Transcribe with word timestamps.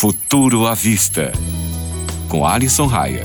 Futuro 0.00 0.66
à 0.66 0.72
Vista, 0.72 1.30
com 2.26 2.46
Alisson 2.46 2.86
Raia. 2.86 3.22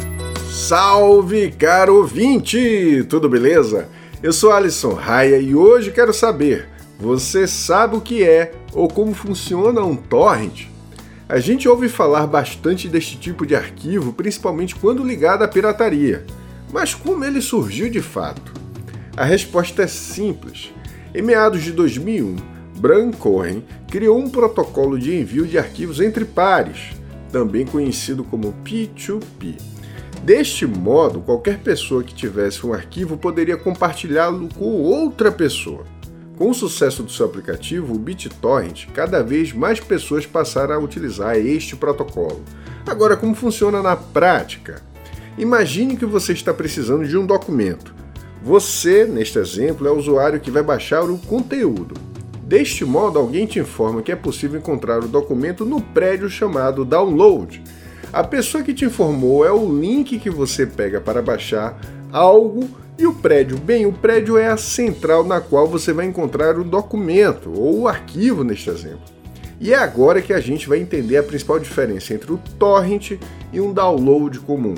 Salve, 0.52 1.50
caro 1.52 2.00
ouvinte! 2.00 3.02
Tudo 3.08 3.30
beleza? 3.30 3.88
Eu 4.22 4.34
sou 4.34 4.52
Alisson 4.52 4.94
Raia 4.94 5.38
e 5.38 5.56
hoje 5.56 5.90
quero 5.90 6.14
saber: 6.14 6.68
você 7.00 7.48
sabe 7.48 7.96
o 7.96 8.02
que 8.02 8.26
é 8.26 8.52
ou 8.74 8.90
como 8.90 9.14
funciona 9.14 9.80
um 9.86 9.96
torrent? 9.96 10.68
A 11.30 11.40
gente 11.40 11.66
ouve 11.66 11.88
falar 11.88 12.28
bastante 12.28 12.90
deste 12.90 13.16
tipo 13.16 13.46
de 13.46 13.56
arquivo, 13.56 14.12
principalmente 14.12 14.76
quando 14.76 15.02
ligado 15.02 15.44
à 15.46 15.48
pirataria. 15.48 16.26
Mas 16.74 16.94
como 16.94 17.24
ele 17.24 17.42
surgiu 17.42 17.90
de 17.90 18.02
fato? 18.02 18.52
A 19.16 19.24
resposta 19.24 19.84
é 19.84 19.88
simples. 19.88 20.74
Em 21.14 21.22
meados 21.22 21.64
de 21.64 21.72
2001, 21.72 22.36
Bran 22.76 23.12
Cohen 23.12 23.64
criou 23.90 24.20
um 24.20 24.30
protocolo 24.30 25.00
de 25.00 25.16
envio 25.16 25.48
de 25.48 25.58
arquivos 25.58 26.00
entre 26.00 26.26
pares, 26.26 26.92
também 27.32 27.66
conhecido 27.66 28.24
como 28.24 28.54
P2P. 28.64 29.56
Deste 30.24 30.66
modo, 30.66 31.22
qualquer 31.22 31.60
pessoa 31.60 32.04
que 32.04 32.14
tivesse 32.14 32.66
um 32.66 32.74
arquivo 32.74 33.18
poderia 33.18 33.56
compartilhá-lo 33.56 34.50
com 34.58 34.82
outra 34.82 35.32
pessoa. 35.32 35.86
Com 36.38 36.50
o 36.50 36.54
sucesso 36.54 37.04
do 37.04 37.12
seu 37.12 37.28
aplicativo, 37.28 37.94
o 37.94 38.00
BitTorrent, 38.00 38.88
cada 38.94 39.24
vez 39.24 39.54
mais 39.54 39.80
pessoas 39.80 40.26
passaram 40.26 40.76
a 40.76 40.80
utilizar 40.80 41.38
este 41.38 41.76
protocolo. 41.76 42.44
Agora, 42.86 43.16
como 43.16 43.34
funciona 43.36 43.82
na 43.82 43.96
prática? 43.96 44.82
Imagine 45.38 45.96
que 45.96 46.06
você 46.06 46.34
está 46.34 46.54
precisando 46.54 47.08
de 47.08 47.18
um 47.18 47.26
documento. 47.26 47.96
Você, 48.44 49.06
neste 49.06 49.40
exemplo, 49.40 49.88
é 49.88 49.92
o 49.92 49.98
usuário 49.98 50.40
que 50.40 50.52
vai 50.52 50.62
baixar 50.62 51.04
o 51.04 51.18
conteúdo. 51.18 51.96
Deste 52.46 52.86
modo, 52.86 53.18
alguém 53.18 53.48
te 53.48 53.58
informa 53.58 54.04
que 54.04 54.12
é 54.12 54.16
possível 54.16 54.60
encontrar 54.60 55.04
o 55.04 55.08
documento 55.08 55.66
no 55.66 55.82
prédio 55.82 56.30
chamado 56.30 56.86
Download. 56.86 57.64
A 58.14 58.24
pessoa 58.24 58.64
que 58.64 58.72
te 58.72 58.86
informou 58.86 59.44
é 59.44 59.52
o 59.52 59.80
link 59.80 60.20
que 60.20 60.30
você 60.30 60.64
pega 60.64 61.02
para 61.02 61.24
baixar 61.24 61.76
algo 62.12 62.70
e 63.00 63.08
o 63.08 63.16
prédio. 63.16 63.58
Bem, 63.58 63.88
o 63.88 63.92
prédio 63.92 64.38
é 64.38 64.48
a 64.48 64.58
central 64.58 65.24
na 65.24 65.42
qual 65.42 65.68
você 65.68 65.92
vai 65.92 66.06
encontrar 66.06 66.60
o 66.60 66.64
documento 66.64 67.52
ou 67.52 67.80
o 67.82 67.88
arquivo 67.88 68.44
neste 68.44 68.70
exemplo. 68.70 69.16
E 69.60 69.74
é 69.74 69.78
agora 69.78 70.22
que 70.22 70.32
a 70.32 70.40
gente 70.40 70.70
vai 70.70 70.78
entender 70.78 71.18
a 71.18 71.24
principal 71.24 71.60
diferença 71.60 72.14
entre 72.14 72.32
o 72.32 72.40
torrent 72.60 73.14
e 73.52 73.60
um 73.60 73.74
download 73.74 74.40
comum. 74.42 74.76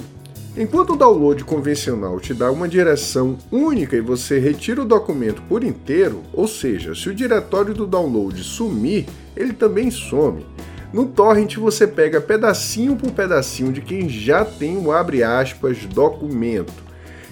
Enquanto 0.60 0.94
o 0.94 0.96
download 0.96 1.44
convencional 1.44 2.20
te 2.20 2.34
dá 2.34 2.52
uma 2.52 2.68
direção 2.68 3.38
única 3.52 3.96
e 3.96 4.02
você 4.02 4.40
retira 4.40 4.82
o 4.82 4.86
documento 4.86 5.40
por 5.44 5.64
inteiro, 5.64 6.24
ou 6.34 6.48
seja, 6.48 6.96
se 6.96 7.08
o 7.10 7.14
diretório 7.14 7.76
do 7.76 7.86
download 7.86 8.44
sumir, 8.44 9.06
ele 9.36 9.54
também 9.54 9.92
some. 9.92 10.44
No 10.92 11.06
torrent 11.06 11.58
você 11.58 11.86
pega 11.86 12.20
pedacinho 12.20 12.96
por 12.96 13.12
pedacinho 13.12 13.72
de 13.72 13.82
quem 13.82 14.10
já 14.10 14.44
tem 14.44 14.76
o 14.78 14.92
abre 14.92 15.22
aspas 15.22 15.86
documento. 15.86 16.74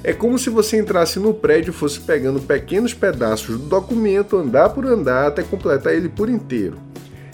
É 0.03 0.13
como 0.13 0.37
se 0.37 0.51
você 0.51 0.77
entrasse 0.77 1.17
no 1.17 1.33
prédio 1.33 1.71
e 1.71 1.73
fosse 1.73 2.01
pegando 2.01 2.39
pequenos 2.39 2.93
pedaços 2.93 3.57
do 3.57 3.65
documento, 3.65 4.37
andar 4.37 4.69
por 4.69 4.85
andar 4.85 5.29
até 5.29 5.41
completar 5.41 5.95
ele 5.95 6.09
por 6.09 6.29
inteiro. 6.29 6.77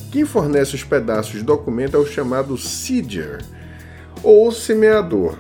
Quem 0.10 0.24
fornece 0.24 0.74
os 0.74 0.86
pedaços 0.86 1.42
do 1.42 1.48
documento 1.48 1.98
é 1.98 2.00
o 2.00 2.06
chamado 2.06 2.58
seeder, 2.58 3.44
ou 4.24 4.54
semeador 4.54 5.36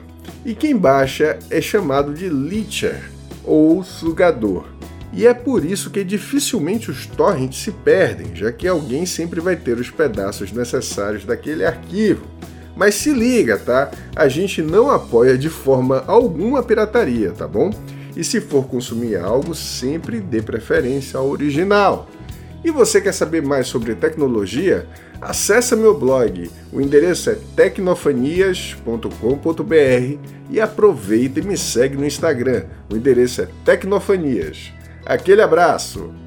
e 0.45 0.55
quem 0.55 0.75
baixa 0.75 1.38
é 1.50 1.61
chamado 1.61 2.14
de 2.14 2.30
leecher 2.30 3.09
ou 3.44 3.83
sugador. 3.83 4.66
E 5.13 5.28
é 5.28 5.33
por 5.33 5.66
isso 5.66 5.89
que 5.89 6.03
dificilmente 6.03 6.89
os 6.89 7.05
torrents 7.05 7.61
se 7.61 7.72
perdem, 7.72 8.33
já 8.33 8.52
que 8.52 8.67
alguém 8.67 9.05
sempre 9.05 9.41
vai 9.41 9.55
ter 9.55 9.78
os 9.78 9.89
pedaços 9.89 10.52
necessários 10.52 11.25
daquele 11.25 11.66
arquivo. 11.66 12.25
Mas 12.75 12.95
se 12.95 13.13
liga, 13.13 13.58
tá? 13.58 13.91
A 14.16 14.30
gente 14.30 14.61
não 14.61 14.89
apoia 14.89 15.38
de 15.38 15.50
forma 15.50 16.03
alguma 16.08 16.59
a 16.59 16.63
pirataria, 16.63 17.31
tá 17.31 17.45
bom? 17.47 17.69
E 18.16 18.23
se 18.23 18.39
for 18.39 18.67
consumir 18.67 19.18
algo, 19.18 19.53
sempre 19.53 20.22
dê 20.22 20.41
preferência 20.41 21.19
ao 21.19 21.29
original. 21.29 22.07
E 22.63 22.69
você 22.69 23.01
quer 23.01 23.13
saber 23.13 23.41
mais 23.41 23.67
sobre 23.67 23.95
tecnologia? 23.95 24.88
Acesse 25.19 25.75
meu 25.75 25.97
blog. 25.97 26.49
O 26.72 26.79
endereço 26.79 27.29
é 27.29 27.38
tecnofanias.com.br 27.55 30.17
e 30.49 30.59
aproveita 30.59 31.39
e 31.39 31.44
me 31.44 31.57
segue 31.57 31.97
no 31.97 32.05
Instagram. 32.05 32.66
O 32.91 32.95
endereço 32.95 33.41
é 33.41 33.47
Tecnofanias. 33.66 34.71
Aquele 35.05 35.41
abraço! 35.41 36.20